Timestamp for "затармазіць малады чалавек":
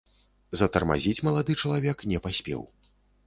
0.61-1.97